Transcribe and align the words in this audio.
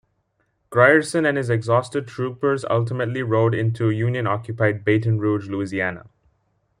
Grierson 0.71 1.27
and 1.27 1.37
his 1.37 1.51
exhausted 1.51 2.07
troopers 2.07 2.65
ultimately 2.71 3.21
rode 3.21 3.53
into 3.53 3.91
Union-occupied 3.91 4.83
Baton 4.83 5.19
Rouge, 5.19 5.47
Louisiana. 5.47 6.05